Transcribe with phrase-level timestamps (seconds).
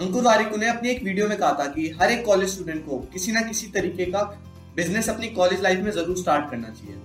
[0.00, 2.98] अंकुर वारिको ने अपनी एक वीडियो में कहा था कि हर एक कॉलेज स्टूडेंट को
[3.12, 4.20] किसी ना किसी तरीके का
[4.76, 6.96] बिज़नेस अपनी कॉलेज लाइफ में ज़रूर स्टार्ट करना चाहिए।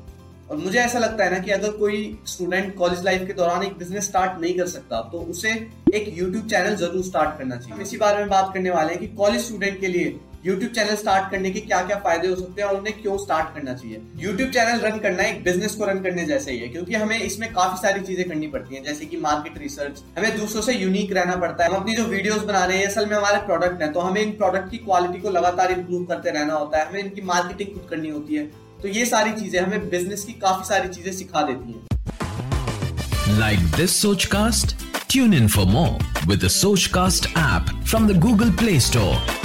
[0.51, 3.77] और मुझे ऐसा लगता है ना कि अगर कोई स्टूडेंट कॉलेज लाइफ के दौरान एक
[3.77, 5.51] बिज़नेस स्टार्ट नहीं कर सकता तो उसे
[5.93, 9.07] एक यूट्यूब चैनल ज़रूर स्टार्ट करना चाहिए। इसी बारे में बात करने वाले हैं कि
[9.15, 10.15] कॉलेज स्टूडेंट के लिए
[10.45, 13.53] यूट्यूब चैनल स्टार्ट करने के क्या क्या फ़ायदे हो सकते हैं और उन्हें क्यों स्टार्ट
[13.55, 14.01] करना चाहिए?
[14.17, 17.51] यूट्यूब चैनल रन करना एक बिज़नेस को रन करने जैसे ही है, क्योंकि हमें इसमें
[17.53, 21.35] काफ़ी सारी चीज़ें करनी पड़ती हैं, जैसे कि मार्केट रिसर्च हमें दूसरों से यूनिक रहना
[21.35, 23.99] पड़ता है। हम अपनी जो वीडियोस बना रहे हैं, असल में हमारे प्रोडक्ट है तो
[23.99, 27.69] हमें इन प्रोडक्ट की क्वालिटी को लगातार इंप्रूव करते रहना होता है, हमें इनकी मार्केटिंग
[27.73, 28.45] खुद करनी होती है।
[28.81, 34.01] तो ये सारी चीज़ें हमें बिज़नेस की काफ़ी सारी चीज़ें सिखा देती हैं। Like this
[34.01, 34.75] Sochcast
[35.11, 39.41] tune in for more with the Sochcast app from the Google Play Store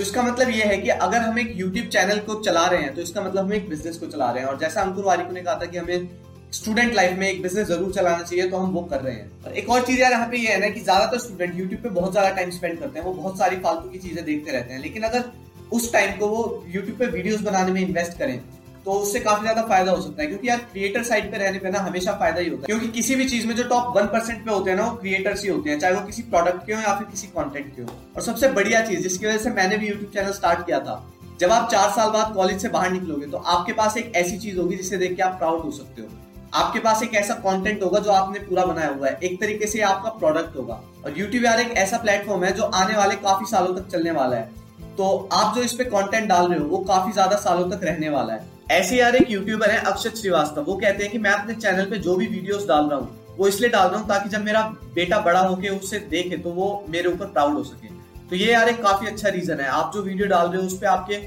[0.00, 2.94] तो इसका मतलब ये है कि अगर हम एक यूट्यूब चैनल को चला रहे हैं
[2.94, 5.40] तो इसका मतलब हम एक बिज़नेस को चला रहे हैं। और जैसा अंकुर वारिको ने
[5.40, 6.08] कहा था कि हमें
[6.52, 9.52] स्टूडेंट लाइफ में एक बिज़नेस ज़रूर चलाना चाहिए तो हम वो कर रहे हैं। और
[9.52, 12.12] एक और चीज़ यार यहाँ पे ये है ना कि ज़्यादातर स्टूडेंट यूट्यूब पे बहुत
[12.12, 15.02] ज़्यादा टाइम स्पेंड करते हैं, वो बहुत सारी फालतू की चीज़ें देखते रहते हैं। लेकिन
[15.02, 15.24] अगर
[15.72, 18.38] उस टाइम को वो यूट्यूब पे वीडियोज़ बनाने में इन्वेस्ट करें
[18.84, 21.70] तो उससे काफ़ी ज़्यादा फ़ायदा हो सकता है, क्योंकि यार क्रिएटर साइड पे रहने पे
[21.70, 24.44] ना हमेशा फ़ायदा ही होता है। क्योंकि किसी भी चीज़ में जो टॉप वन परसेंट
[24.44, 26.80] पे होते हैं ना, वो क्रिएटर्स ही होते हैं, चाहे वो किसी प्रोडक्ट के हो
[26.80, 29.88] या फिर किसी कंटेंट के हो। और सबसे बढ़िया चीज़, जिसकी वजह से मैंने भी
[29.88, 31.02] यूट्यूब चैनल स्टार्ट किया था,
[31.40, 34.58] जब आप चार साल बाद कॉलेज से बाहर निकलोगे तो आपके पास एक ऐसी चीज़
[34.58, 36.08] होगी जिसे देख के आप प्राउड हो सकते हो।
[36.54, 39.80] आपके पास एक ऐसा कंटेंट होगा जो आपने पूरा बनाया हुआ है, एक तरीके से
[39.82, 43.74] आपका प्रोडक्ट होगा। और यूट्यूब यार एक ऐसा प्लेटफॉर्म है जो आने वाले काफ़ी सालों
[43.76, 44.48] तक चलने वाला है।
[44.96, 48.08] तो आप जो इस पे कंटेंट डाल रहे हो, वो काफ़ी ज़्यादा सालों तक रहने
[48.08, 51.54] वाला है। ऐसे यार एक यूट्यूबर है, अक्षत श्रीवास्तव। वो कहते हैं कि मैं अपने
[51.54, 54.44] चैनल पे जो भी वीडियोस डाल रहा हूँ, वो इसलिए डाल रहा हूँ ताकि जब
[54.44, 54.62] मेरा
[54.94, 57.88] बेटा बड़ा होके उससे देखे तो वो मेरे ऊपर प्राउड हो सके।
[58.30, 60.78] तो ये यार एक काफ़ी अच्छा रीजन है। आप जो वीडियो डाल रहे हो, उस
[60.78, 61.18] पर आपके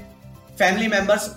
[0.58, 1.28] फैमिली मेंबर्स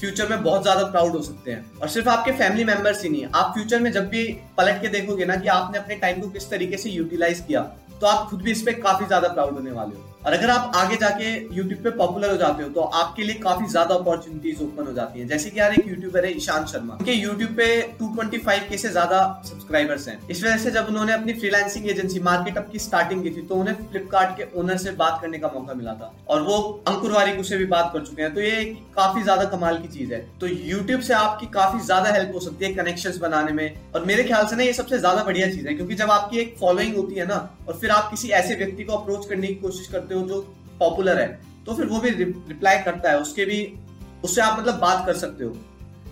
[0.00, 3.26] फ्यूचर में बहुत ज़्यादा प्राउड हो सकते हैं। और सिर्फ़ आपके फैमिली मेंबर्स ही नहीं,
[3.26, 4.24] आप फ्यूचर में जब भी
[4.58, 7.60] पलट के देखोगे ना कि आपने अपने टाइम को किस तरीके से यूटिलाइज किया
[8.00, 10.72] तो आप खुद भी इस पे काफ़ी ज़्यादा प्राउड होने वाले हो। और अगर आप
[10.76, 14.86] आगे जाके यूट्यूब पे पॉपुलर हो जाते हो तो आपके लिए काफ़ी ज़्यादा अपॉर्चुनिटीज़ ओपन
[14.86, 17.66] हो जाती हैं। जैसे कि यार एक यूट्यूबर है ईशांत शर्मा। के यूट्यूब पे
[18.00, 22.58] 225 के से ज़्यादा सब्सक्राइबर्स हैं। इस वजह से जब उन्होंने अपनी फ्रीलांसिंग एजेंसी मार्केट
[22.58, 25.74] अप की स्टार्टिंग की थी तो उन्हें फ्लिपकार्ट के ओनर से बात करने का मौका
[25.74, 26.56] मिला था। और वो
[26.88, 28.64] अंकुर वारिक से भी बात कर चुके हैं। तो ये
[28.96, 32.64] काफ़ी ज़्यादा कमाल की चीज़ है। तो यूट्यूब से आपकी काफ़ी ज़्यादा हेल्प हो सकती
[32.64, 35.74] है कनेक्शन बनाने में। और मेरे ख्याल से ना, ये सबसे ज़्यादा बढ़िया चीज़ है।
[35.74, 38.92] क्योंकि जब आपकी एक फॉलोइंग होती है ना, और फिर आप किसी ऐसे व्यक्ति को
[38.92, 40.40] अप्रोच करने की कोशिश करते हो जो
[40.80, 41.28] पॉपुलर है।
[41.66, 43.72] तो फिर वो भी रिप्लाई करता है, उसके भी,
[44.24, 45.56] उससे आप मतलब बात कर सकते हो।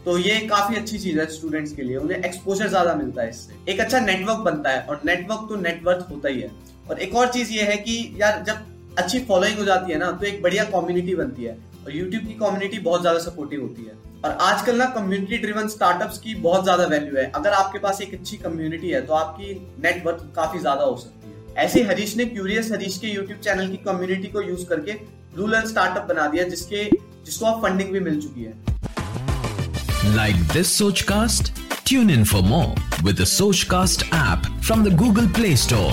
[0.04, 3.72] तो ये काफ़ी अच्छी चीज़ है स्टूडेंट्स के लिए, उन्हें एक्सपोजर ज़्यादा मिलता है इससे।
[3.72, 6.50] एक अच्छा नेटवर्क बनता है, और नेटवर्क तो नेटवर्क होता ही है।
[6.90, 10.10] और एक और चीज़ ये है कि यार, जब अच्छी फॉलोइंग हो जाती है ना
[10.12, 13.94] तो एक बढ़िया कम्युनिटी बनती है। और यूट्यूब की कम्युनिटी बहुत ज़्यादा सपोर्टिव होती है।
[14.24, 18.12] और आजकल ना कम्युनिटी ड्रिवन स्टार्टअप्स की बहुत ज़्यादा वैल्यू है। अगर आपके पास एक
[18.14, 21.21] अच्छी कम्युनिटी है तो आपकी नेटवर्क काफ़ी ज़्यादा हो सकती है।
[21.58, 24.92] ऐसे हरीश ने क्यूरियस हरीश के यूट्यूब चैनल की कम्युनिटी को यूज़ करके
[25.36, 26.84] रूल एंड स्टार्टअप बना दिया जिसके
[27.24, 30.72] जिसको अब फंडिंग भी मिल चुकी है। Like this
[31.10, 31.52] Sochcast
[31.86, 33.24] tune in for more with
[33.70, 35.92] Sochcast app from the Google Play Store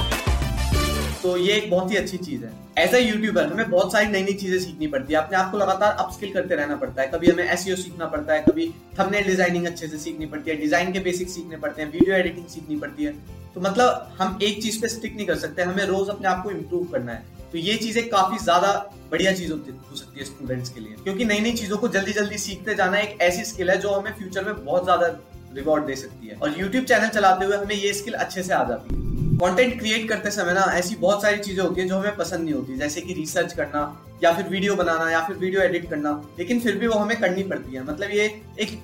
[1.24, 4.24] तो ये एक बहुत ही अच्छी चीज़ है। एज ए यूट्यूबर हमें बहुत सारी नई
[4.24, 7.28] नई चीज़ें सीखनी पड़ती है। अपने आप को लगातार अपस्किल करते रहना पड़ता है। कभी
[7.28, 8.68] हमें एस सीखना पड़ता है कभी
[9.00, 12.48] थंबनेल डिज़ाइनिंग अच्छे से सीखनी पड़ती है डिज़ाइन के बेसिक सीखने पड़ते हैं वीडियो एडिटिंग
[12.48, 13.14] सीखनी पड़ती है।
[13.56, 16.52] तो मतलब हम एक चीज़ पे स्टिक नहीं कर सकते, हमें रोज अपने आप को
[16.52, 18.72] इम्प्रूव करना है। तो ये चीज़ें काफ़ी ज़्यादा
[19.12, 22.12] बढ़िया चीज़ होती, हो सकती है स्टूडेंट्स के लिए। क्योंकि नई नई चीज़ों को जल्दी
[22.14, 25.08] जल्दी सीखते जाना एक ऐसी स्किल है जो हमें फ्यूचर में बहुत ज़्यादा
[25.56, 28.64] रिवॉर्ड दे सकती है। और यूट्यूब चैनल चलाते हुए हमें ये स्किल अच्छे से आ
[28.64, 29.08] जाती है।
[29.40, 32.54] कंटेंट क्रिएट करते समय ना ऐसी बहुत सारी चीज़ें होती हैं जो हमें पसंद नहीं
[32.54, 33.82] होती, जैसे कि रिसर्च करना,
[34.24, 37.44] या फिर वीडियो बनाना, या फिर वीडियो एडिट करना, लेकिन फिर भी वो हमें करनी
[37.44, 38.26] पड़ती है। मतलब ये
[38.60, 38.80] एक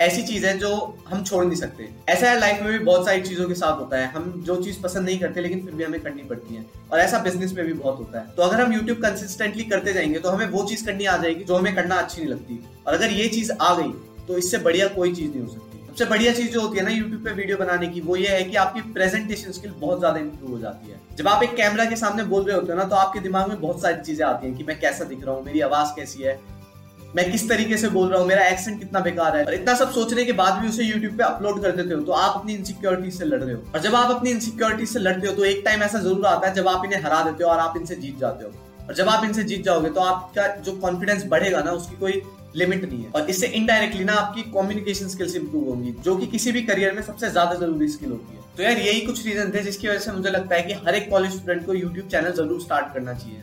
[0.00, 0.70] ऐसी चीज़ है जो
[1.08, 3.96] हम छोड़ नहीं सकते। ऐसा है लाइफ में भी बहुत सारी चीज़ों के साथ होता
[3.96, 6.98] है। हम जो चीज़ पसंद नहीं करते, लेकिन फिर भी हमें करनी पड़ती है। और
[6.98, 10.30] ऐसा बिज़नेस में भी बहुत होता है। तो अगर हम यूट्यूब कंसिस्टेंटली करते जाएँगे तो
[10.30, 13.28] हमें वो चीज़ करनी आ जाएगी जो हमें करना अच्छी नहीं लगती। और अगर ये
[13.28, 13.92] चीज़ आ गई
[14.26, 16.90] तो इससे बढ़िया कोई चीज़ नहीं हो सकती। सबसे बढ़िया चीज़ जो होती है ना
[16.90, 20.52] यूट्यूब पे वीडियो बनाने की, वो ये है कि आपकी प्रेजेंटेशन स्किल बहुत ज़्यादा इंप्रूव
[20.52, 22.96] हो जाती है। जब आप एक कैमरा के सामने बोल रहे होते हो ना तो
[22.96, 25.60] आपके दिमाग में बहुत सारी चीज़ें आती हैं कि मैं कैसा दिख रहा हूँ, मेरी
[25.60, 26.38] आवाज़ कैसी है
[27.16, 29.92] मैं किस तरीके से बोल रहा हूँ, मेरा एक्सेंट कितना बेकार है। और इतना सब
[29.92, 33.10] सोचने के बाद भी उसे यूट्यूब पे अपलोड कर देते हो तो आप अपनी इनसिक्योरिटी
[33.10, 35.82] से लड़ रहे हो। और जब आप अपनी इनसिक्योरिटी से लड़ते हो तो एक टाइम
[35.82, 38.44] ऐसा ज़रूर आता है जब आप इन्हें हरा देते हो और आप इनसे जीत जाते
[38.44, 38.52] हो।
[38.86, 42.22] और जब आप इनसे जीत जाओगे तो आपका जो कॉन्फिडेंस बढ़ेगा ना, उसकी कोई
[42.56, 46.52] लिमिट नहीं है। और इससे इनडायरेक्टली ना आपकी कम्युनिकेशन स्किल्स इंप्रूव होंगी, जो कि किसी
[46.52, 49.62] भी करियर में सबसे ज़्यादा ज़रूरी स्किल होती है। तो यार, यही कुछ रीजन थे
[49.62, 52.60] जिसकी वजह से मुझे लगता है कि हर एक कॉलेज स्टूडेंट को यूट्यूब चैनल ज़रूर
[52.60, 53.42] स्टार्ट करना चाहिए।